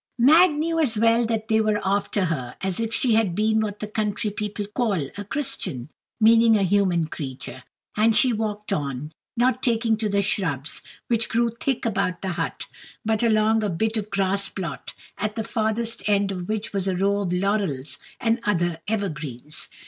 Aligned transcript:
Mag 0.17 0.49
knew 0.53 0.79
as 0.79 0.97
well 0.97 1.27
that 1.27 1.47
they 1.47 1.61
were 1.61 1.79
after 1.85 2.25
her 2.25 2.55
as 2.61 2.79
if 2.79 2.91
she 2.91 3.13
had 3.13 3.35
been 3.35 3.59
what 3.59 3.77
the 3.77 3.85
country 3.87 4.31
people 4.31 4.65
call 4.65 5.11
a 5.15 5.23
Christian, 5.23 5.89
meaning 6.19 6.57
a 6.57 6.63
human 6.63 7.05
creature. 7.05 7.61
And 7.95 8.15
she 8.15 8.33
walked 8.33 8.73
on, 8.73 9.11
not 9.37 9.61
taking 9.61 9.97
to 9.97 10.09
the 10.09 10.23
shrubs, 10.23 10.81
which 11.07 11.29
grew 11.29 11.51
thick 11.51 11.85
about 11.85 12.23
the 12.23 12.29
hut, 12.33 12.65
but 13.05 13.21
along 13.21 13.63
a 13.63 13.69
bit 13.69 13.95
of 13.95 14.09
grass 14.09 14.49
plot, 14.49 14.95
at 15.19 15.35
the 15.35 15.43
farthest 15.43 16.01
end 16.09 16.31
of 16.31 16.49
which 16.49 16.73
was 16.73 16.87
a 16.87 16.95
row 16.97 17.19
of 17.19 17.31
laurels 17.31 17.99
and 18.19 18.39
other 18.43 18.81
evergreens. 18.87 19.69